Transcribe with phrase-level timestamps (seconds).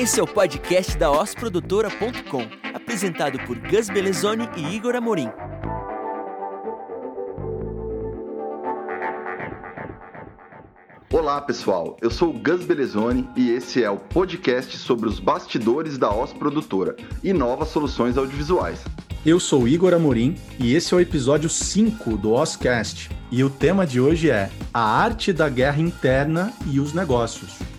[0.00, 5.28] Esse é o podcast da osprodutora.com, apresentado por Gus Belezoni e Igor Amorim.
[11.12, 15.98] Olá pessoal, eu sou o Gus Belezoni e esse é o podcast sobre os bastidores
[15.98, 18.82] da Os Produtora e novas soluções audiovisuais.
[19.26, 23.10] Eu sou Igor Amorim e esse é o episódio 5 do Oscast.
[23.30, 27.69] E o tema de hoje é a arte da guerra interna e os negócios.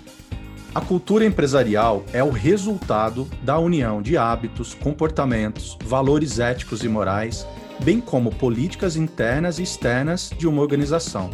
[0.73, 7.45] A cultura empresarial é o resultado da união de hábitos, comportamentos, valores éticos e morais,
[7.83, 11.29] bem como políticas internas e externas de uma organização.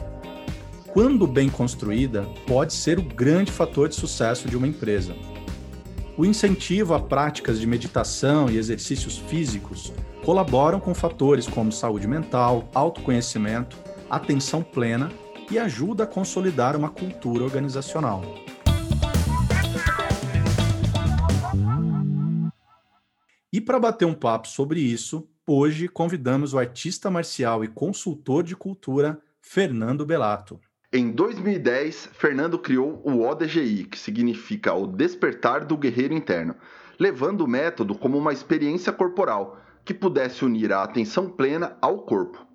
[0.87, 5.15] Quando bem construída, pode ser o grande fator de sucesso de uma empresa.
[6.17, 9.93] O incentivo a práticas de meditação e exercícios físicos
[10.25, 13.77] colaboram com fatores como saúde mental, autoconhecimento,
[14.09, 15.11] atenção plena
[15.51, 18.23] e ajuda a consolidar uma cultura organizacional.
[23.67, 29.19] Para bater um papo sobre isso, hoje convidamos o artista marcial e consultor de cultura
[29.41, 30.57] Fernando Belato.
[30.91, 36.55] Em 2010, Fernando criou o ODGI, que significa o despertar do guerreiro interno,
[36.97, 42.47] levando o método como uma experiência corporal que pudesse unir a atenção plena ao corpo.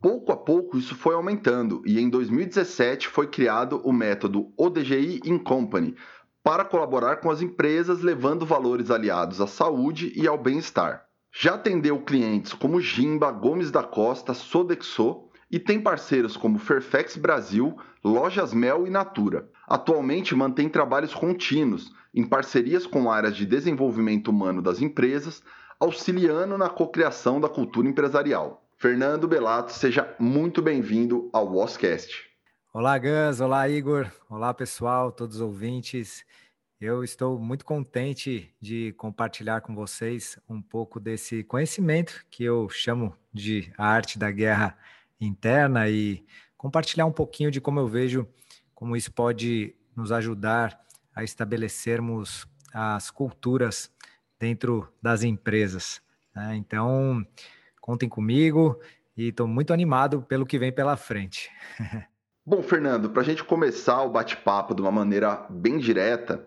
[0.00, 5.38] Pouco a pouco isso foi aumentando e em 2017 foi criado o método ODGI in
[5.38, 5.94] Company
[6.42, 11.06] para colaborar com as empresas levando valores aliados à saúde e ao bem-estar.
[11.32, 17.76] Já atendeu clientes como Gimba, Gomes da Costa, Sodexo e tem parceiros como Fairfax Brasil,
[18.04, 19.48] Lojas Mel e Natura.
[19.66, 25.42] Atualmente mantém trabalhos contínuos em parcerias com áreas de desenvolvimento humano das empresas,
[25.80, 28.66] auxiliando na cocriação da cultura empresarial.
[28.76, 32.31] Fernando Belato, seja muito bem-vindo ao Wascast.
[32.74, 33.38] Olá, Gus.
[33.38, 34.10] Olá, Igor.
[34.30, 36.24] Olá, pessoal, todos os ouvintes.
[36.80, 43.14] Eu estou muito contente de compartilhar com vocês um pouco desse conhecimento que eu chamo
[43.30, 44.74] de arte da guerra
[45.20, 46.24] interna e
[46.56, 48.26] compartilhar um pouquinho de como eu vejo
[48.74, 50.80] como isso pode nos ajudar
[51.14, 53.92] a estabelecermos as culturas
[54.40, 56.00] dentro das empresas.
[56.34, 56.56] Né?
[56.56, 57.22] Então,
[57.82, 58.80] contem comigo
[59.14, 61.50] e estou muito animado pelo que vem pela frente.
[62.44, 66.44] Bom, Fernando, para a gente começar o bate-papo de uma maneira bem direta,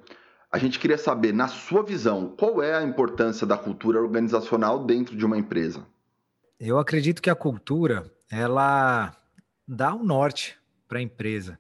[0.52, 5.16] a gente queria saber, na sua visão, qual é a importância da cultura organizacional dentro
[5.16, 5.88] de uma empresa?
[6.60, 9.16] Eu acredito que a cultura ela
[9.66, 11.58] dá um norte para a empresa,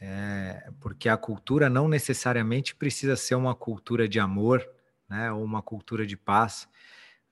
[0.00, 4.68] é, porque a cultura não necessariamente precisa ser uma cultura de amor,
[5.08, 6.68] né, ou uma cultura de paz.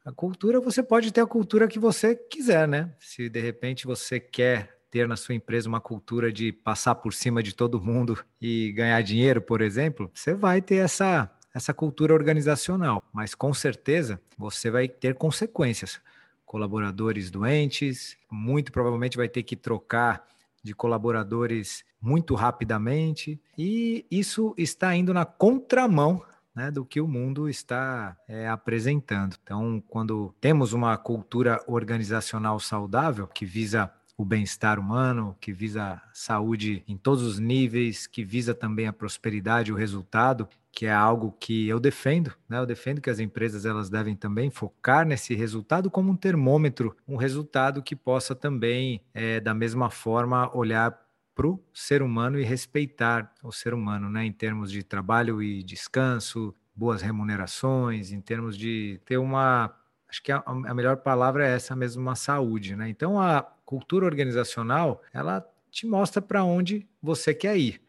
[0.04, 2.94] A cultura você pode ter a cultura que você quiser, né?
[3.00, 7.42] Se de repente você quer ter na sua empresa uma cultura de passar por cima
[7.42, 13.02] de todo mundo e ganhar dinheiro, por exemplo, você vai ter essa, essa cultura organizacional,
[13.12, 16.00] mas com certeza você vai ter consequências.
[16.44, 20.26] Colaboradores doentes, muito provavelmente vai ter que trocar
[20.62, 26.22] de colaboradores muito rapidamente, e isso está indo na contramão
[26.54, 29.36] né, do que o mundo está é, apresentando.
[29.42, 36.02] Então, quando temos uma cultura organizacional saudável que visa o bem-estar humano, que visa a
[36.12, 41.32] saúde em todos os níveis, que visa também a prosperidade, o resultado, que é algo
[41.40, 42.58] que eu defendo, né?
[42.58, 47.16] Eu defendo que as empresas elas devem também focar nesse resultado como um termômetro, um
[47.16, 50.94] resultado que possa também, é, da mesma forma, olhar
[51.34, 54.26] para o ser humano e respeitar o ser humano, né?
[54.26, 59.74] Em termos de trabalho e descanso, boas remunerações, em termos de ter uma
[60.10, 62.88] acho que a, a melhor palavra é essa mesmo, uma saúde, né?
[62.88, 67.80] Então a cultura organizacional, ela te mostra para onde você quer ir.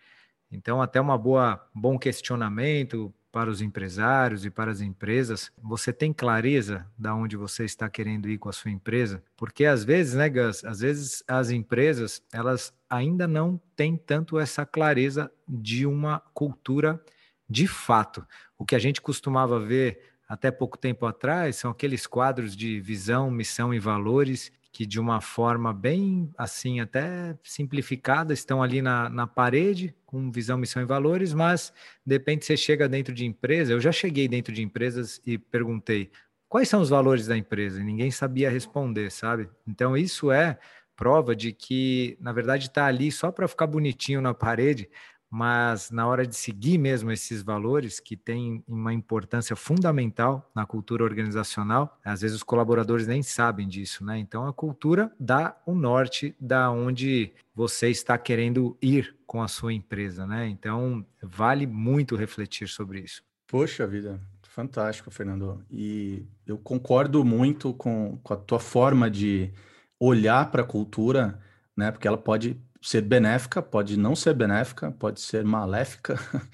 [0.51, 6.11] Então, até uma boa bom questionamento para os empresários e para as empresas, você tem
[6.11, 9.23] clareza da onde você está querendo ir com a sua empresa?
[9.37, 14.65] Porque às vezes, né, Gus, às vezes as empresas, elas ainda não têm tanto essa
[14.65, 17.01] clareza de uma cultura
[17.49, 18.25] de fato.
[18.57, 23.29] O que a gente costumava ver até pouco tempo atrás, são aqueles quadros de visão,
[23.29, 29.27] missão e valores que de uma forma bem assim, até simplificada, estão ali na, na
[29.27, 31.73] parede, com visão, missão e valores, mas
[32.05, 36.09] de repente você chega dentro de empresa, eu já cheguei dentro de empresas e perguntei
[36.47, 39.49] quais são os valores da empresa, e ninguém sabia responder, sabe?
[39.67, 40.57] Então isso é
[40.95, 44.89] prova de que, na verdade, está ali só para ficar bonitinho na parede,
[45.31, 51.05] mas na hora de seguir mesmo esses valores que têm uma importância fundamental na cultura
[51.05, 54.19] organizacional, às vezes os colaboradores nem sabem disso, né?
[54.19, 59.71] Então a cultura dá o norte da onde você está querendo ir com a sua
[59.71, 60.49] empresa, né?
[60.49, 63.23] Então vale muito refletir sobre isso.
[63.47, 65.63] Poxa vida, fantástico, Fernando.
[65.71, 69.49] E eu concordo muito com, com a tua forma de
[69.97, 71.39] olhar para a cultura,
[71.75, 71.89] né?
[71.89, 76.19] Porque ela pode ser benéfica, pode não ser benéfica, pode ser maléfica.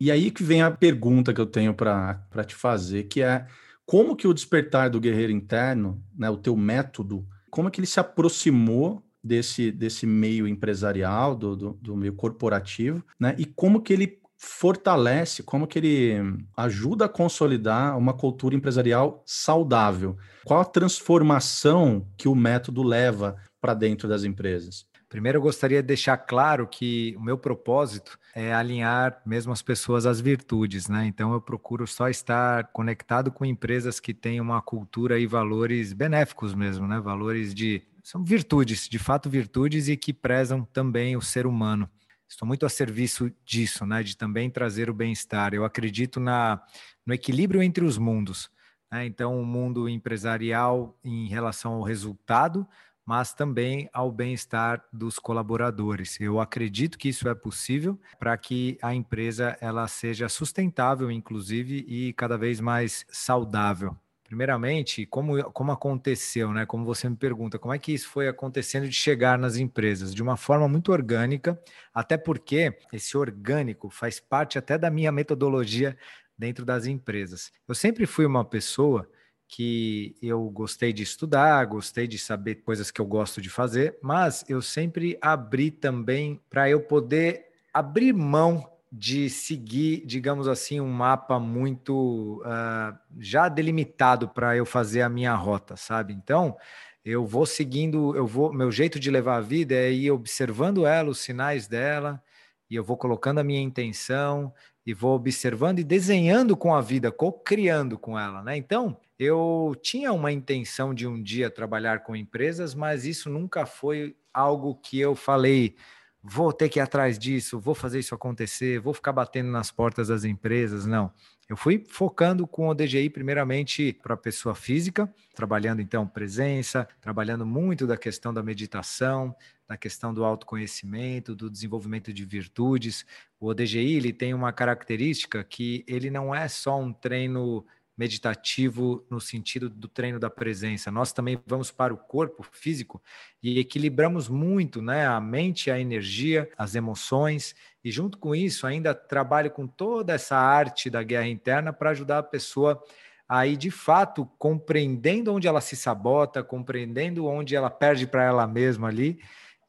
[0.00, 3.46] E aí que vem a pergunta que eu tenho para te fazer, que é
[3.86, 7.86] como que o despertar do guerreiro interno, né, o teu método, como é que ele
[7.86, 13.92] se aproximou desse, desse meio empresarial, do, do, do meio corporativo, né, e como que
[13.92, 16.16] ele fortalece, como que ele
[16.56, 20.16] ajuda a consolidar uma cultura empresarial saudável?
[20.44, 24.86] Qual a transformação que o método leva para dentro das empresas?
[25.14, 30.06] Primeiro, eu gostaria de deixar claro que o meu propósito é alinhar mesmo as pessoas
[30.06, 31.06] às virtudes, né?
[31.06, 36.52] Então, eu procuro só estar conectado com empresas que têm uma cultura e valores benéficos
[36.52, 36.98] mesmo, né?
[36.98, 37.80] Valores de.
[38.02, 41.88] São virtudes, de fato, virtudes e que prezam também o ser humano.
[42.28, 44.02] Estou muito a serviço disso, né?
[44.02, 45.54] De também trazer o bem-estar.
[45.54, 46.60] Eu acredito na,
[47.06, 48.50] no equilíbrio entre os mundos.
[48.90, 49.06] Né?
[49.06, 52.66] Então, o mundo empresarial em relação ao resultado,
[53.04, 56.18] mas também ao bem-estar dos colaboradores.
[56.20, 62.12] Eu acredito que isso é possível para que a empresa ela seja sustentável, inclusive, e
[62.14, 63.96] cada vez mais saudável.
[64.24, 66.64] Primeiramente, como, como aconteceu, né?
[66.64, 70.14] Como você me pergunta, como é que isso foi acontecendo de chegar nas empresas?
[70.14, 71.60] De uma forma muito orgânica,
[71.92, 75.96] até porque esse orgânico faz parte até da minha metodologia
[76.38, 77.52] dentro das empresas.
[77.68, 79.08] Eu sempre fui uma pessoa
[79.54, 84.44] que eu gostei de estudar, gostei de saber coisas que eu gosto de fazer, mas
[84.48, 91.38] eu sempre abri também para eu poder abrir mão de seguir, digamos assim, um mapa
[91.38, 96.12] muito uh, já delimitado para eu fazer a minha rota, sabe?
[96.12, 96.56] Então,
[97.04, 101.10] eu vou seguindo, eu vou, meu jeito de levar a vida é ir observando ela,
[101.10, 102.20] os sinais dela,
[102.68, 104.52] e eu vou colocando a minha intenção
[104.86, 108.56] e vou observando e desenhando com a vida, co-criando com ela, né?
[108.56, 114.16] Então, eu tinha uma intenção de um dia trabalhar com empresas, mas isso nunca foi
[114.32, 115.76] algo que eu falei,
[116.22, 120.08] vou ter que ir atrás disso, vou fazer isso acontecer, vou ficar batendo nas portas
[120.08, 120.86] das empresas.
[120.86, 121.12] Não.
[121.48, 127.44] Eu fui focando com o DGI primeiramente para a pessoa física, trabalhando então presença, trabalhando
[127.44, 129.34] muito da questão da meditação,
[129.68, 133.04] da questão do autoconhecimento, do desenvolvimento de virtudes.
[133.40, 137.64] O ODGI ele tem uma característica que ele não é só um treino
[137.96, 140.90] meditativo no sentido do treino da presença.
[140.90, 143.00] Nós também vamos para o corpo físico
[143.42, 148.94] e equilibramos muito, né, a mente, a energia, as emoções e junto com isso ainda
[148.94, 152.82] trabalho com toda essa arte da guerra interna para ajudar a pessoa
[153.28, 158.46] a ir de fato compreendendo onde ela se sabota, compreendendo onde ela perde para ela
[158.46, 159.20] mesma ali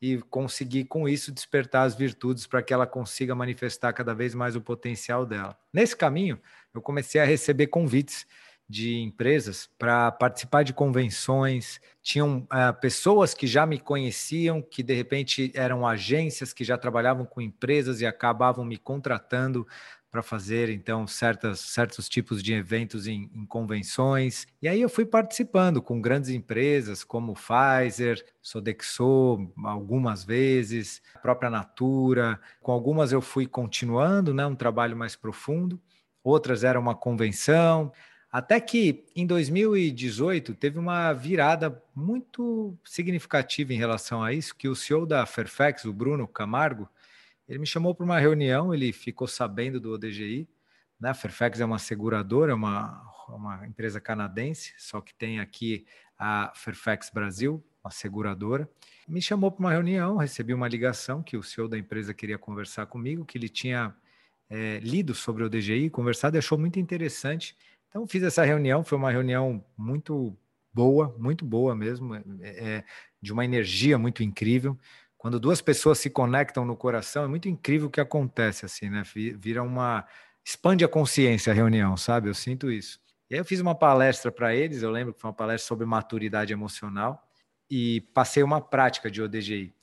[0.02, 4.56] e conseguir com isso despertar as virtudes para que ela consiga manifestar cada vez mais
[4.56, 5.58] o potencial dela.
[5.74, 6.40] Nesse caminho,
[6.74, 8.26] eu comecei a receber convites
[8.68, 11.80] de empresas para participar de convenções.
[12.02, 17.26] Tinham uh, pessoas que já me conheciam, que de repente eram agências que já trabalhavam
[17.26, 19.68] com empresas e acabavam me contratando
[20.16, 24.48] para fazer então certas, certos tipos de eventos em, em, convenções.
[24.62, 31.50] E aí eu fui participando com grandes empresas como Pfizer, Sodexo, algumas vezes, a própria
[31.50, 32.40] Natura.
[32.62, 35.78] Com algumas eu fui continuando, né, um trabalho mais profundo.
[36.24, 37.92] Outras eram uma convenção.
[38.32, 44.76] Até que em 2018 teve uma virada muito significativa em relação a isso, que o
[44.78, 46.88] CEO da Fairfax, o Bruno Camargo,
[47.48, 50.48] ele me chamou para uma reunião, ele ficou sabendo do ODGI.
[51.00, 51.10] Né?
[51.10, 55.86] A Fairfax é uma seguradora, é uma, uma empresa canadense, só que tem aqui
[56.18, 58.70] a Fairfax Brasil, uma seguradora.
[59.08, 62.88] Me chamou para uma reunião, recebi uma ligação que o CEO da empresa queria conversar
[62.88, 63.96] comigo, que ele tinha
[64.50, 67.56] é, lido sobre o ODGI, conversado e achou muito interessante.
[67.90, 70.36] Então, fiz essa reunião, foi uma reunião muito
[70.74, 72.84] boa, muito boa mesmo, é, é,
[73.22, 74.78] de uma energia muito incrível.
[75.26, 79.02] Quando duas pessoas se conectam no coração, é muito incrível o que acontece, assim, né?
[79.40, 80.06] Vira uma.
[80.46, 82.30] expande a consciência a reunião, sabe?
[82.30, 83.00] Eu sinto isso.
[83.28, 85.84] E aí eu fiz uma palestra para eles, eu lembro que foi uma palestra sobre
[85.84, 87.28] maturidade emocional,
[87.68, 89.74] e passei uma prática de ODGI.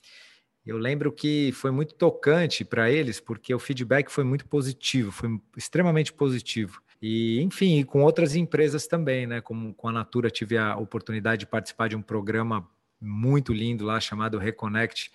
[0.65, 5.41] Eu lembro que foi muito tocante para eles, porque o feedback foi muito positivo, foi
[5.57, 6.81] extremamente positivo.
[7.01, 9.41] E, enfim, com outras empresas também, né?
[9.41, 12.65] Como com a Natura, tive a oportunidade de participar de um programa
[13.03, 15.11] muito lindo lá chamado Reconnect,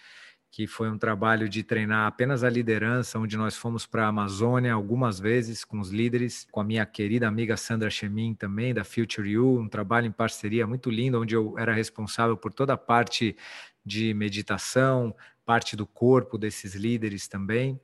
[0.50, 4.72] que foi um trabalho de treinar apenas a liderança, onde nós fomos para a Amazônia
[4.72, 9.28] algumas vezes com os líderes, com a minha querida amiga Sandra Chemin também, da Future
[9.28, 13.36] You, um trabalho em parceria muito lindo, onde eu era responsável por toda a parte
[13.84, 15.14] de meditação,
[15.44, 17.80] parte do corpo desses líderes também.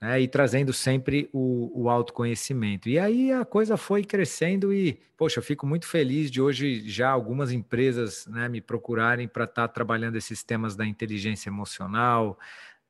[0.00, 2.88] Né, e trazendo sempre o, o, autoconhecimento.
[2.88, 7.10] E aí a coisa foi crescendo e, poxa, eu fico muito feliz de hoje já
[7.10, 12.38] algumas empresas né, me procurarem para estar tá trabalhando esses temas da inteligência emocional,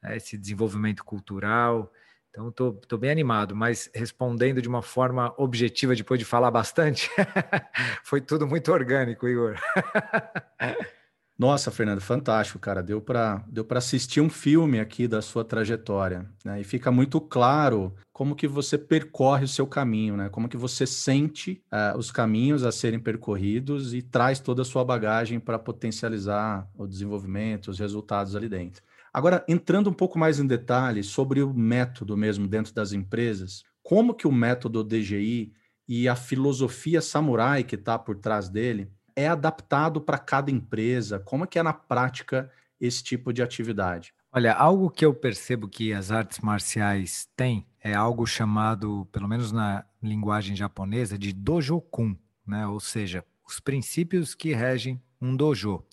[0.01, 1.93] né, esse desenvolvimento cultural.
[2.31, 7.11] Então, estou bem animado, mas respondendo de uma forma objetiva, depois de falar bastante,
[8.05, 9.57] foi tudo muito orgânico, Igor.
[11.41, 12.83] Nossa, Fernando, fantástico, cara.
[12.83, 16.61] Deu para deu assistir um filme aqui da sua trajetória, né?
[16.61, 20.29] E fica muito claro como que você percorre o seu caminho, né?
[20.29, 24.85] Como que você sente uh, os caminhos a serem percorridos e traz toda a sua
[24.85, 28.83] bagagem para potencializar o desenvolvimento, os resultados ali dentro.
[29.11, 34.13] Agora, entrando um pouco mais em detalhes sobre o método mesmo dentro das empresas, como
[34.13, 35.55] que o método DGI
[35.89, 41.19] e a filosofia samurai que está por trás dele é adaptado para cada empresa?
[41.19, 42.51] Como é que é na prática
[42.81, 44.15] esse tipo de atividade?
[44.33, 49.51] Olha, algo que eu percebo que as artes marciais têm é algo chamado, pelo menos
[49.51, 52.67] na linguagem japonesa, de dojo-kun, né?
[52.67, 55.85] Ou seja, os princípios que regem um dojo.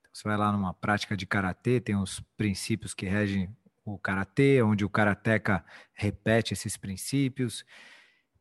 [0.00, 3.48] Então, você vai lá numa prática de karatê, tem os princípios que regem
[3.84, 7.64] o karatê, onde o karateca repete esses princípios.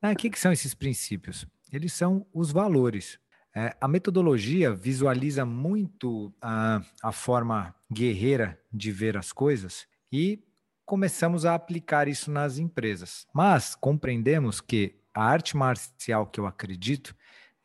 [0.02, 1.46] Ah, o que, que são esses princípios?
[1.72, 3.20] Eles são os valores.
[3.56, 10.44] É, a metodologia visualiza muito a, a forma guerreira de ver as coisas e
[10.86, 13.28] começamos a aplicar isso nas empresas.
[13.32, 17.16] Mas compreendemos que a arte marcial que eu acredito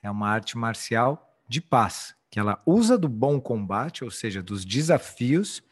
[0.02, 4.64] é uma arte marcial de paz, que ela usa do bom combate, ou seja, dos
[4.64, 5.62] desafios,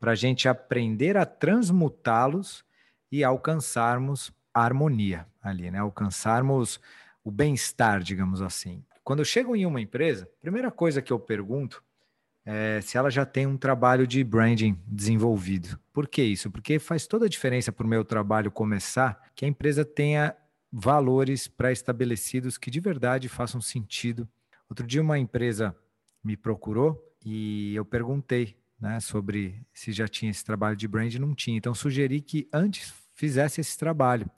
[0.00, 2.64] para a gente aprender a transmutá-los
[3.12, 5.78] e alcançarmos a harmonia ali, né?
[5.78, 6.80] Alcançarmos
[7.22, 8.82] o bem-estar, digamos assim.
[9.02, 11.82] Quando eu chego em uma empresa, primeira coisa que eu pergunto
[12.44, 15.78] é se ela já tem um trabalho de branding desenvolvido.
[15.92, 16.50] Por que isso?
[16.50, 20.34] Porque faz toda a diferença para o meu trabalho começar que a empresa tenha
[20.72, 24.28] valores pré-estabelecidos que de verdade façam sentido.
[24.68, 25.76] Outro dia uma empresa
[26.22, 31.34] me procurou e eu perguntei né, sobre se já tinha esse trabalho de branding, não
[31.34, 31.56] tinha.
[31.56, 34.30] Então sugeri que antes fizesse esse trabalho.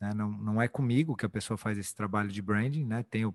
[0.00, 0.10] Né?
[0.14, 3.04] Não, não é comigo que a pessoa faz esse trabalho de branding, né?
[3.04, 3.34] Tem o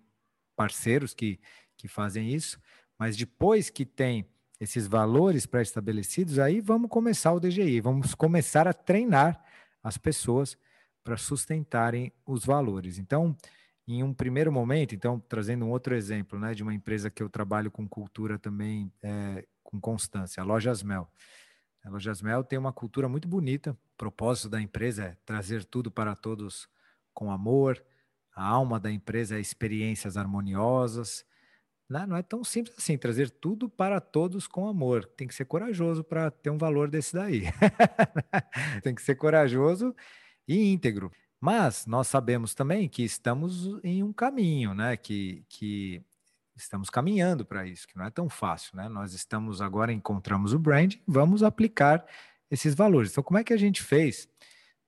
[0.59, 1.39] parceiros que,
[1.77, 2.59] que fazem isso,
[2.97, 4.25] mas depois que tem
[4.59, 9.41] esses valores pré-estabelecidos, aí vamos começar o DGI, vamos começar a treinar
[9.81, 10.57] as pessoas
[11.01, 12.99] para sustentarem os valores.
[12.99, 13.33] Então,
[13.87, 17.29] em um primeiro momento, então, trazendo um outro exemplo, né, de uma empresa que eu
[17.29, 21.09] trabalho com cultura também, é, com constância, a Lojas Mel.
[21.85, 25.89] A Lojas Mel tem uma cultura muito bonita, o propósito da empresa é trazer tudo
[25.89, 26.67] para todos
[27.13, 27.81] com amor,
[28.39, 31.25] a alma da empresa é experiências harmoniosas.
[31.89, 32.05] Né?
[32.05, 35.03] Não é tão simples assim, trazer tudo para todos com amor.
[35.03, 37.43] Tem que ser corajoso para ter um valor desse daí.
[38.81, 39.93] Tem que ser corajoso
[40.47, 41.11] e íntegro.
[41.41, 44.95] Mas nós sabemos também que estamos em um caminho, né?
[44.95, 46.01] Que, que
[46.55, 48.87] estamos caminhando para isso, que não é tão fácil, né?
[48.87, 52.05] Nós estamos agora encontramos o brand, vamos aplicar
[52.49, 53.11] esses valores.
[53.11, 54.29] Então, como é que a gente fez?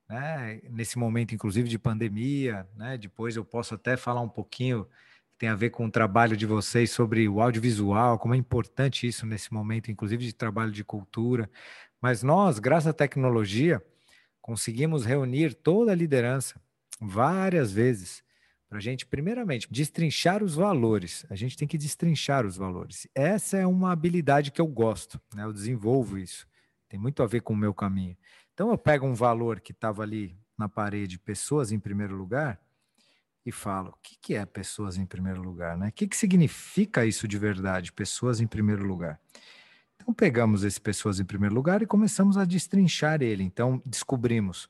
[0.08, 0.60] Né?
[0.70, 2.66] nesse momento, inclusive, de pandemia.
[2.76, 2.98] Né?
[2.98, 4.84] Depois eu posso até falar um pouquinho
[5.30, 9.06] que tem a ver com o trabalho de vocês sobre o audiovisual, como é importante
[9.06, 11.50] isso nesse momento, inclusive de trabalho de cultura.
[12.00, 13.82] Mas nós, graças à tecnologia,
[14.40, 16.60] conseguimos reunir toda a liderança
[17.00, 18.22] várias vezes
[18.68, 21.26] para a gente, primeiramente, destrinchar os valores.
[21.28, 23.06] A gente tem que destrinchar os valores.
[23.14, 25.44] Essa é uma habilidade que eu gosto, né?
[25.44, 26.46] eu desenvolvo isso.
[26.88, 28.16] Tem muito a ver com o meu caminho.
[28.54, 32.60] Então eu pego um valor que estava ali na parede, pessoas em primeiro lugar,
[33.44, 35.76] e falo, o que, que é pessoas em primeiro lugar?
[35.76, 35.88] Né?
[35.88, 39.18] O que, que significa isso de verdade, pessoas em primeiro lugar?
[39.96, 43.42] Então pegamos esse pessoas em primeiro lugar e começamos a destrinchar ele.
[43.42, 44.68] Então descobrimos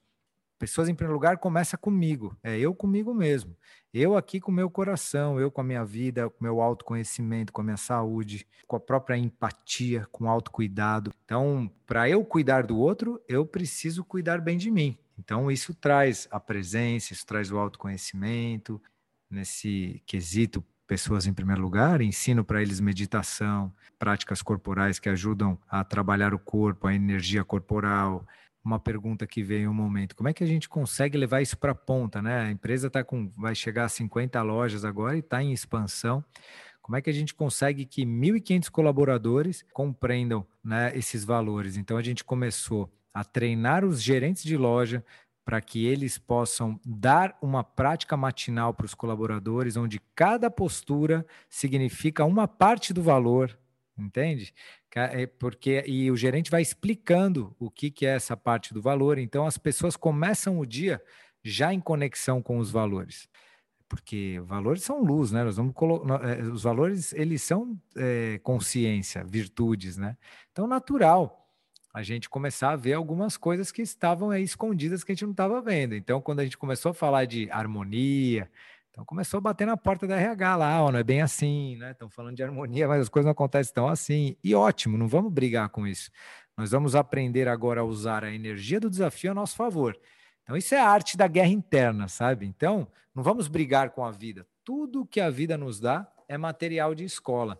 [0.63, 3.57] Pessoas em primeiro lugar começa comigo, é eu comigo mesmo.
[3.93, 7.53] Eu aqui com o meu coração, eu com a minha vida, com o meu autoconhecimento,
[7.53, 11.11] com a minha saúde, com a própria empatia, com o autocuidado.
[11.25, 14.97] Então, para eu cuidar do outro, eu preciso cuidar bem de mim.
[15.19, 18.81] Então, isso traz a presença, isso traz o autoconhecimento,
[19.29, 25.83] nesse quesito pessoas em primeiro lugar, ensino para eles meditação, práticas corporais que ajudam a
[25.83, 28.25] trabalhar o corpo, a energia corporal,
[28.65, 30.15] uma pergunta que veio um momento.
[30.15, 32.43] Como é que a gente consegue levar isso para a ponta, né?
[32.43, 36.25] A empresa tá com, vai chegar a 50 lojas agora e está em expansão.
[36.81, 41.77] Como é que a gente consegue que 1.500 colaboradores compreendam né, esses valores?
[41.77, 45.05] Então a gente começou a treinar os gerentes de loja
[45.45, 52.25] para que eles possam dar uma prática matinal para os colaboradores, onde cada postura significa
[52.25, 53.57] uma parte do valor,
[53.99, 54.55] entende?
[55.01, 59.19] É porque e o gerente vai explicando o que, que é essa parte do valor.
[59.19, 61.03] Então as pessoas começam o dia
[61.43, 63.29] já em conexão com os valores,
[63.89, 65.43] porque valores são luz, né?
[65.45, 65.75] Nós vamos
[66.23, 70.17] é, os valores eles são é, consciência, virtudes, né?
[70.51, 71.39] Então natural
[71.95, 75.33] a gente começar a ver algumas coisas que estavam aí escondidas que a gente não
[75.33, 75.95] estava vendo.
[75.95, 78.51] Então quando a gente começou a falar de harmonia
[78.93, 81.93] então começou a bater na porta da RH lá, ó, não é bem assim, né?
[81.93, 84.37] Estão falando de harmonia, mas as coisas não acontecem tão assim.
[84.45, 86.11] E ótimo, não vamos brigar com isso.
[86.55, 89.99] Nós vamos aprender agora a usar a energia do desafio a nosso favor.
[90.43, 92.45] Então isso é a arte da guerra interna, sabe?
[92.45, 94.47] Então não vamos brigar com a vida.
[94.63, 97.59] Tudo que a vida nos dá é material de escola.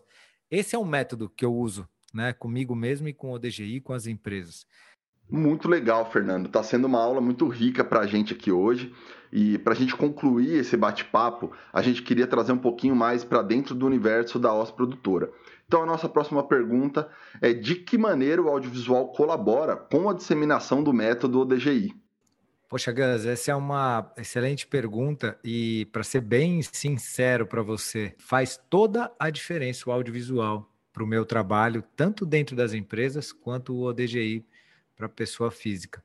[0.51, 3.93] Esse é um método que eu uso, né, comigo mesmo e com o DGI, com
[3.93, 4.67] as empresas.
[5.29, 6.45] Muito legal, Fernando.
[6.45, 8.93] Está sendo uma aula muito rica para a gente aqui hoje.
[9.31, 13.41] E para a gente concluir esse bate-papo, a gente queria trazer um pouquinho mais para
[13.41, 15.31] dentro do universo da OS Produtora.
[15.65, 17.09] Então, a nossa próxima pergunta
[17.41, 21.95] é de que maneira o audiovisual colabora com a disseminação do método ODGI?
[22.69, 28.59] Poxa, Gus, essa é uma excelente pergunta e, para ser bem sincero para você, faz
[28.69, 33.81] toda a diferença o audiovisual para o meu trabalho, tanto dentro das empresas quanto o
[33.83, 34.45] ODGI
[34.95, 36.03] para pessoa física.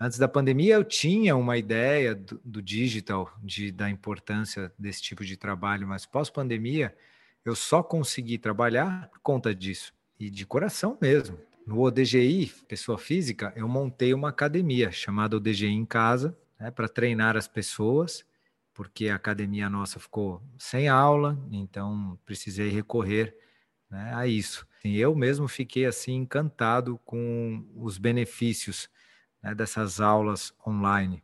[0.00, 5.24] Antes da pandemia, eu tinha uma ideia do, do digital, de, da importância desse tipo
[5.24, 6.94] de trabalho, mas pós-pandemia,
[7.44, 11.38] eu só consegui trabalhar por conta disso, e de coração mesmo.
[11.66, 17.36] No ODGI, pessoa física, eu montei uma academia chamada ODGI em Casa, né, para treinar
[17.36, 18.24] as pessoas,
[18.74, 23.36] porque a academia nossa ficou sem aula, então precisei recorrer
[23.90, 24.66] né, a isso.
[24.84, 28.88] Eu mesmo fiquei assim encantado com os benefícios
[29.42, 31.22] né, dessas aulas online.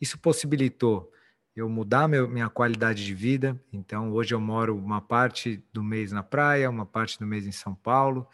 [0.00, 1.10] Isso possibilitou
[1.54, 3.60] eu mudar meu, minha qualidade de vida.
[3.72, 7.52] Então, hoje eu moro uma parte do mês na praia, uma parte do mês em
[7.52, 8.26] São Paulo.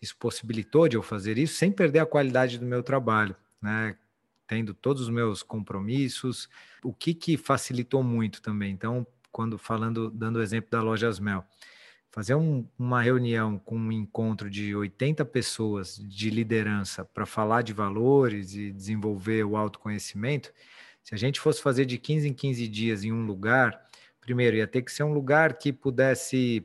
[0.00, 3.96] Isso possibilitou de eu fazer isso sem perder a qualidade do meu trabalho, né?
[4.46, 6.48] Tendo todos os meus compromissos.
[6.82, 8.72] O que que facilitou muito também?
[8.72, 11.44] Então, quando falando, dando o exemplo da Lojas Mel,
[12.14, 17.72] fazer um, uma reunião com um encontro de 80 pessoas de liderança para falar de
[17.72, 20.54] valores e desenvolver o autoconhecimento,
[21.02, 23.88] se a gente fosse fazer de 15 em 15 dias em um lugar,
[24.20, 26.64] primeiro ia ter que ser um lugar que pudesse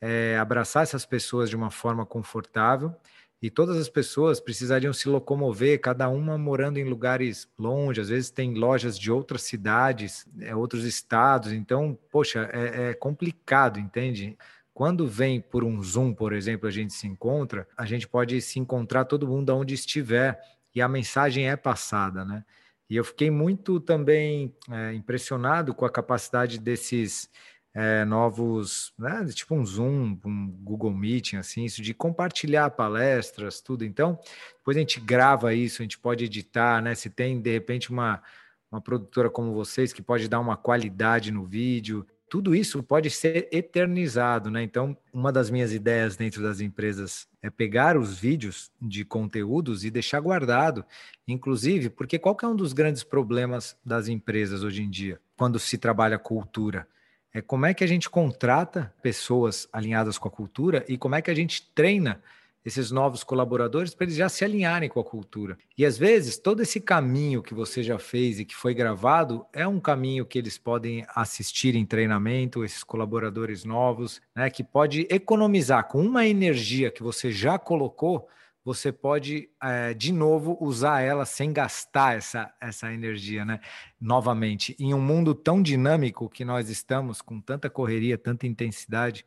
[0.00, 2.94] é, abraçar essas pessoas de uma forma confortável
[3.42, 8.30] e todas as pessoas precisariam se locomover, cada uma morando em lugares longe, às vezes
[8.30, 14.38] tem lojas de outras cidades, é, outros estados, então, poxa, é, é complicado, entende?
[14.76, 18.58] Quando vem por um Zoom, por exemplo, a gente se encontra, a gente pode se
[18.58, 20.38] encontrar todo mundo onde estiver
[20.74, 22.44] e a mensagem é passada, né?
[22.90, 27.30] E eu fiquei muito também é, impressionado com a capacidade desses
[27.72, 33.82] é, novos, né, tipo um Zoom, um Google Meeting, assim, isso de compartilhar palestras, tudo.
[33.82, 34.20] Então,
[34.58, 36.94] depois a gente grava isso, a gente pode editar, né?
[36.94, 38.22] Se tem de repente uma,
[38.70, 43.48] uma produtora como vocês que pode dar uma qualidade no vídeo, tudo isso pode ser
[43.52, 44.62] eternizado, né?
[44.62, 49.90] Então, uma das minhas ideias dentro das empresas é pegar os vídeos de conteúdos e
[49.90, 50.84] deixar guardado,
[51.26, 55.78] inclusive, porque qual é um dos grandes problemas das empresas hoje em dia, quando se
[55.78, 56.88] trabalha cultura?
[57.32, 61.22] É como é que a gente contrata pessoas alinhadas com a cultura e como é
[61.22, 62.20] que a gente treina
[62.66, 65.56] esses novos colaboradores para eles já se alinharem com a cultura.
[65.78, 69.68] E às vezes, todo esse caminho que você já fez e que foi gravado é
[69.68, 75.86] um caminho que eles podem assistir em treinamento, esses colaboradores novos, né, que pode economizar
[75.86, 78.28] com uma energia que você já colocou.
[78.64, 83.60] Você pode, é, de novo, usar ela sem gastar essa, essa energia, né?
[84.00, 89.24] Novamente, em um mundo tão dinâmico que nós estamos, com tanta correria, tanta intensidade,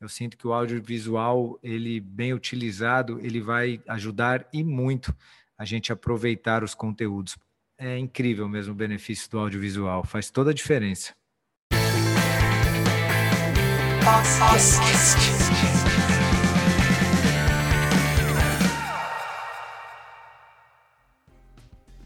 [0.00, 5.14] eu sinto que o audiovisual, ele bem utilizado, ele vai ajudar e muito
[5.56, 7.36] a gente aproveitar os conteúdos.
[7.76, 11.14] É incrível mesmo o benefício do audiovisual, faz toda a diferença.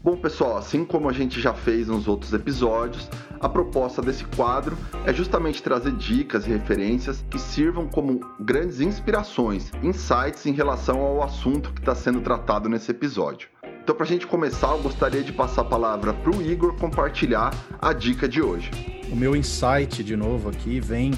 [0.03, 4.77] Bom, pessoal, assim como a gente já fez nos outros episódios, a proposta desse quadro
[5.05, 11.23] é justamente trazer dicas e referências que sirvam como grandes inspirações, insights em relação ao
[11.23, 13.47] assunto que está sendo tratado nesse episódio.
[13.81, 17.53] Então, para a gente começar, eu gostaria de passar a palavra para o Igor compartilhar
[17.81, 18.71] a dica de hoje.
[19.09, 21.11] O meu insight, de novo, aqui vem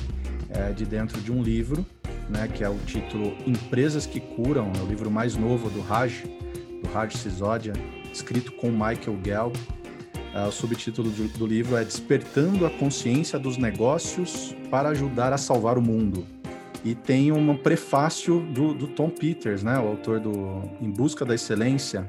[0.47, 1.83] é, de dentro de um livro,
[2.29, 6.23] né, que é o título Empresas que Curam, é o livro mais novo do Raj,
[6.83, 7.73] do Raj Sisodia,
[8.15, 9.53] escrito com Michael Gell.
[10.33, 15.37] Uh, o subtítulo do, do livro é Despertando a Consciência dos Negócios para Ajudar a
[15.37, 16.25] Salvar o Mundo.
[16.83, 21.33] e tem um prefácio do, do Tom Peters, né, o autor do Em Busca da
[21.33, 22.07] Excelência.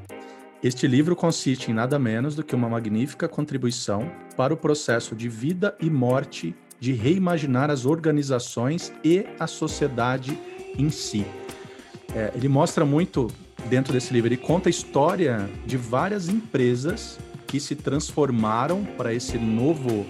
[0.62, 5.28] Este livro consiste em nada menos do que uma magnífica contribuição para o processo de
[5.28, 10.38] vida e morte de reimaginar as organizações e a sociedade
[10.78, 11.24] em si.
[12.14, 13.28] É, ele mostra muito
[13.66, 19.38] dentro desse livro, ele conta a história de várias empresas que se transformaram para esse
[19.38, 20.06] novo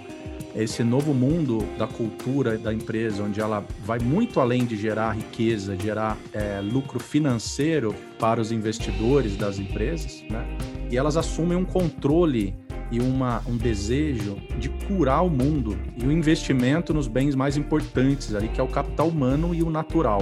[0.55, 5.77] esse novo mundo da cultura da empresa, onde ela vai muito além de gerar riqueza,
[5.77, 10.43] gerar é, lucro financeiro para os investidores das empresas, né?
[10.89, 12.55] E elas assumem um controle
[12.89, 18.33] e uma, um desejo de curar o mundo e o investimento nos bens mais importantes
[18.33, 20.21] ali, que é o capital humano e o natural.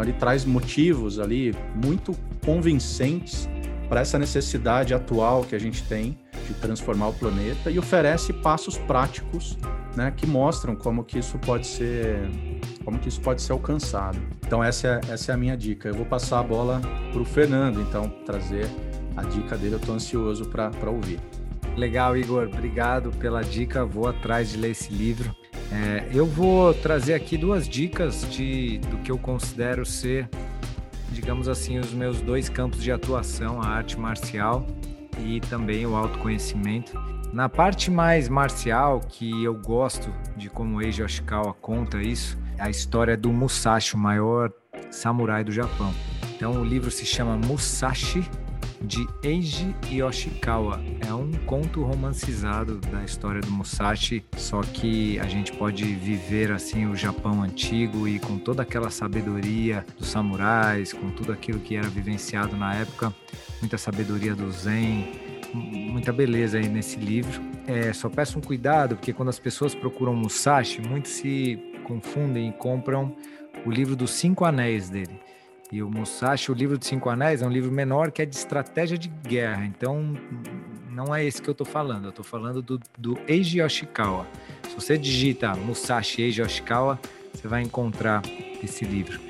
[0.00, 3.46] Então ele traz motivos ali muito convincentes
[3.86, 8.78] para essa necessidade atual que a gente tem de transformar o planeta e oferece passos
[8.78, 9.58] práticos,
[9.94, 12.18] né, que mostram como que isso pode ser,
[12.82, 14.18] como que isso pode ser alcançado.
[14.46, 15.88] Então essa é, essa é a minha dica.
[15.88, 16.80] Eu vou passar a bola
[17.12, 18.66] para o Fernando, então trazer
[19.14, 19.74] a dica dele.
[19.74, 21.20] Eu estou ansioso para ouvir.
[21.76, 22.48] Legal, Igor.
[22.50, 23.84] Obrigado pela dica.
[23.84, 25.39] Vou atrás de ler esse livro.
[25.72, 30.28] É, eu vou trazer aqui duas dicas de, do que eu considero ser,
[31.12, 34.66] digamos assim, os meus dois campos de atuação, a arte marcial
[35.24, 36.92] e também o autoconhecimento.
[37.32, 42.70] Na parte mais marcial, que eu gosto de como Eiji Yoshikawa conta isso, é a
[42.70, 44.52] história do Musashi, o maior
[44.90, 45.94] samurai do Japão.
[46.34, 48.28] Então o livro se chama Musashi
[48.82, 50.80] de Eiji Yoshikawa.
[51.06, 56.86] É um conto romancizado da história do Musashi, só que a gente pode viver assim
[56.86, 61.88] o Japão antigo e com toda aquela sabedoria dos samurais, com tudo aquilo que era
[61.88, 63.12] vivenciado na época,
[63.60, 65.12] muita sabedoria do Zen,
[65.54, 67.40] muita beleza aí nesse livro.
[67.66, 72.52] É, só peço um cuidado, porque quando as pessoas procuram Musashi, muitos se confundem e
[72.52, 73.14] compram
[73.66, 75.20] o livro dos Cinco Anéis dele.
[75.72, 78.34] E o Musashi, o livro dos Cinco Anéis, é um livro menor que é de
[78.34, 79.64] estratégia de guerra.
[79.64, 80.16] Então,
[80.90, 82.04] não é esse que eu estou falando.
[82.04, 84.26] Eu estou falando do, do Eiji Yoshikawa.
[84.68, 86.98] Se você digita Musashi Eiji Yoshikawa,
[87.32, 88.22] você vai encontrar
[88.62, 89.20] esse livro.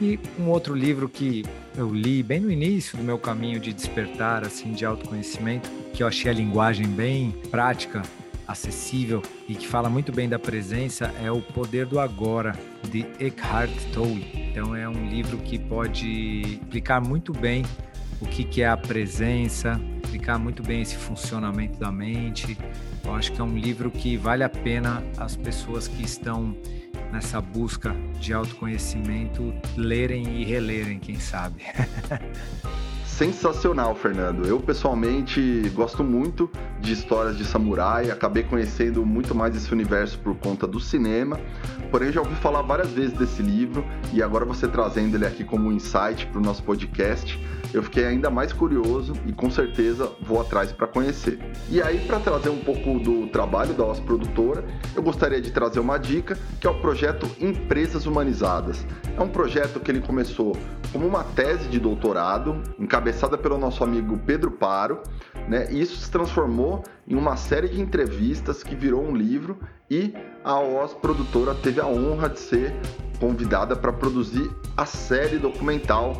[0.00, 1.44] E um outro livro que
[1.76, 6.06] eu li bem no início do meu caminho de despertar, assim, de autoconhecimento, que eu
[6.06, 8.00] achei a linguagem bem prática,
[8.50, 12.58] acessível e que fala muito bem da presença é O Poder do Agora,
[12.90, 14.50] de Eckhart Tolle.
[14.50, 17.64] Então é um livro que pode explicar muito bem
[18.20, 22.58] o que, é a presença, explicar muito bem esse funcionamento da mente.
[23.04, 26.54] Eu acho que é um livro que vale a pena as pessoas que estão
[27.10, 31.62] nessa busca de autoconhecimento lerem e relerem, quem sabe.
[33.20, 34.46] sensacional, Fernando.
[34.46, 40.34] Eu pessoalmente gosto muito de histórias de samurai, acabei conhecendo muito mais esse universo por
[40.36, 41.38] conta do cinema.
[41.90, 45.68] Porém, já ouvi falar várias vezes desse livro e agora você trazendo ele aqui como
[45.68, 47.38] um insight para o nosso podcast,
[47.72, 51.38] eu fiquei ainda mais curioso e com certeza vou atrás para conhecer.
[51.68, 55.80] E aí, para trazer um pouco do trabalho da nossa produtora, eu gostaria de trazer
[55.80, 58.84] uma dica que é o projeto Empresas Humanizadas.
[59.16, 60.56] É um projeto que ele começou
[60.92, 65.02] como uma tese de doutorado, encabeçada pelo nosso amigo Pedro Paro,
[65.48, 65.68] né?
[65.70, 69.58] E isso se transformou em uma série de entrevistas que virou um livro
[69.90, 72.72] e a OS produtora teve a honra de ser
[73.18, 76.16] convidada para produzir a série documental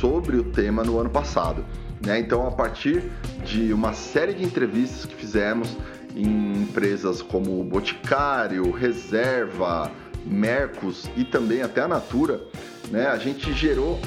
[0.00, 1.64] sobre o tema no ano passado.
[2.06, 2.20] Né?
[2.20, 3.10] Então, a partir
[3.44, 5.76] de uma série de entrevistas que fizemos
[6.14, 9.90] em empresas como Boticário, Reserva,
[10.24, 12.40] Mercos e também até a Natura,
[12.90, 14.00] né, a gente gerou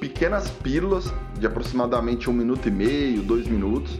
[0.00, 3.98] pequenas pílulas de aproximadamente um minuto e meio, dois minutos,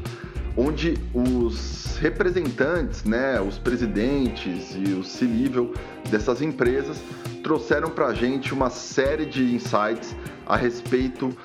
[0.56, 5.72] onde os representantes, né, os presidentes e o C-level
[6.10, 7.02] dessas empresas
[7.42, 10.14] trouxeram para a gente uma série de insights
[10.46, 11.36] a respeito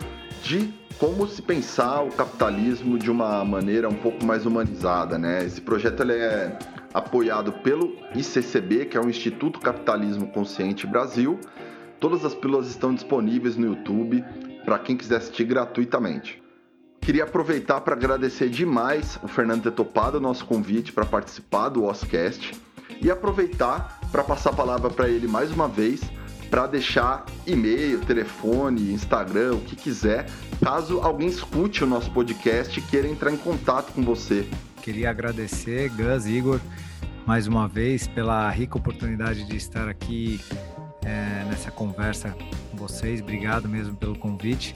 [0.43, 5.45] de como se pensar o capitalismo de uma maneira um pouco mais humanizada, né?
[5.45, 6.57] Esse projeto ele é
[6.93, 11.39] apoiado pelo ICCB, que é o Instituto Capitalismo Consciente Brasil.
[11.99, 14.23] Todas as pílulas estão disponíveis no YouTube
[14.65, 16.41] para quem quiser assistir gratuitamente.
[17.07, 21.85] Queria aproveitar para agradecer demais o Fernando ter topado o nosso convite para participar do
[21.85, 22.53] Oscast
[23.01, 26.01] e aproveitar para passar a palavra para ele mais uma vez
[26.49, 30.25] para deixar e-mail, telefone, Instagram, o que quiser,
[30.61, 34.45] caso alguém escute o nosso podcast e queira entrar em contato com você.
[34.81, 36.59] Queria agradecer, Gus, Igor,
[37.25, 40.41] mais uma vez pela rica oportunidade de estar aqui
[41.05, 42.35] é, nessa conversa
[42.69, 43.21] com vocês.
[43.21, 44.75] Obrigado mesmo pelo convite.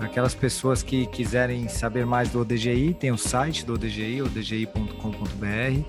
[0.00, 5.84] Aquelas pessoas que quiserem saber mais do ODGI, tem o site do ODGI, odgi.com.br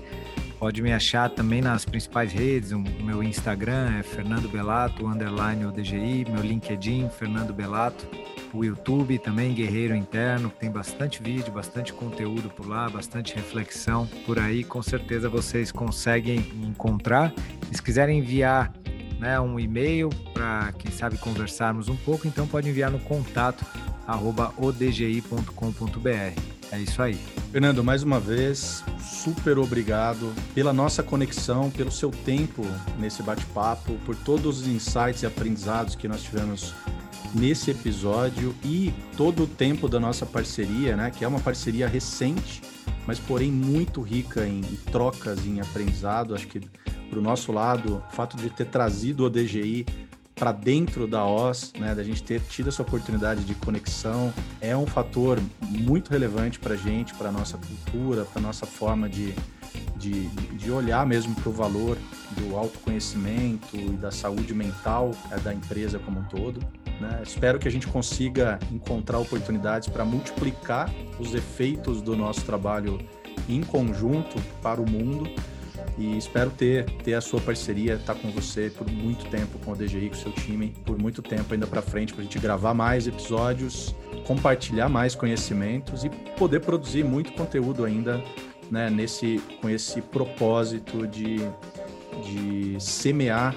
[0.62, 2.70] Pode me achar também nas principais redes.
[2.70, 8.06] O meu Instagram é Fernando Belato, underline ODGI, meu LinkedIn, Fernando Belato.
[8.54, 14.38] O YouTube também, Guerreiro Interno, tem bastante vídeo, bastante conteúdo por lá, bastante reflexão por
[14.38, 14.62] aí.
[14.62, 17.34] Com certeza vocês conseguem encontrar.
[17.72, 18.72] Se quiserem enviar
[19.18, 23.66] né, um e-mail para, quem sabe, conversarmos um pouco, então pode enviar no contato
[24.56, 26.40] odgi.com.br.
[26.72, 27.18] É isso aí.
[27.50, 32.64] Fernando, mais uma vez, super obrigado pela nossa conexão, pelo seu tempo
[32.98, 36.74] nesse bate-papo, por todos os insights e aprendizados que nós tivemos
[37.34, 42.62] nesse episódio e todo o tempo da nossa parceria, né, que é uma parceria recente,
[43.06, 46.34] mas porém muito rica em trocas, em aprendizado.
[46.34, 46.60] Acho que
[47.10, 49.84] para o nosso lado, o fato de ter trazido o DGI
[50.42, 54.84] para dentro da OS, né, da gente ter tido essa oportunidade de conexão, é um
[54.84, 59.32] fator muito relevante para a gente, para nossa cultura, para nossa forma de,
[59.94, 61.96] de, de olhar mesmo para o valor
[62.32, 66.58] do autoconhecimento e da saúde mental é, da empresa como um todo.
[67.00, 67.22] Né?
[67.22, 72.98] Espero que a gente consiga encontrar oportunidades para multiplicar os efeitos do nosso trabalho
[73.48, 75.30] em conjunto para o mundo
[75.98, 79.72] e espero ter, ter a sua parceria, estar tá com você por muito tempo, com
[79.72, 82.38] o DGI, com o seu time, por muito tempo ainda para frente, para a gente
[82.38, 83.94] gravar mais episódios,
[84.26, 88.22] compartilhar mais conhecimentos e poder produzir muito conteúdo ainda
[88.70, 91.36] né, nesse, com esse propósito de,
[92.24, 93.54] de semear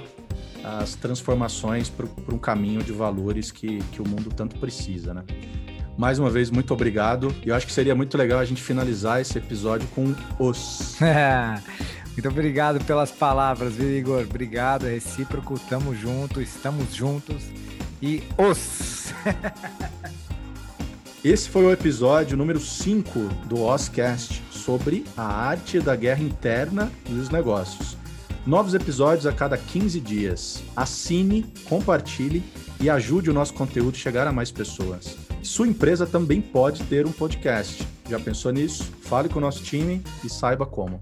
[0.64, 5.24] as transformações para um caminho de valores que, que o mundo tanto precisa, né?
[5.98, 7.34] Mais uma vez, muito obrigado.
[7.46, 10.98] E eu acho que seria muito legal a gente finalizar esse episódio com os.
[12.16, 14.22] Muito obrigado pelas palavras, viu, Igor?
[14.22, 17.44] Obrigado, é recíproco, tamo junto, estamos juntos
[18.02, 19.14] e os.
[21.22, 27.14] Esse foi o episódio número 5 do Oscast sobre a arte da guerra interna e
[27.14, 27.98] os negócios.
[28.46, 30.64] Novos episódios a cada 15 dias.
[30.74, 32.44] Assine, compartilhe
[32.80, 35.18] e ajude o nosso conteúdo a chegar a mais pessoas.
[35.44, 37.86] Sua empresa também pode ter um podcast.
[38.10, 38.84] Já pensou nisso?
[39.02, 41.02] Fale com o nosso time e saiba como.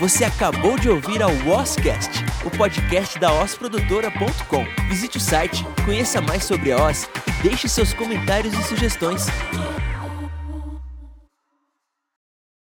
[0.00, 4.64] Você acabou de ouvir ao Oscast, o podcast da osprodutora.com.
[4.88, 9.26] Visite o site, conheça mais sobre a Os e deixe seus comentários e sugestões.